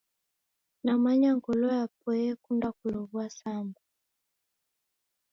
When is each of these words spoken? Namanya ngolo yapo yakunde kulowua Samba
Namanya 0.85 1.29
ngolo 1.37 1.67
yapo 1.77 2.07
yakunde 2.27 2.67
kulowua 2.77 3.25
Samba 3.37 3.81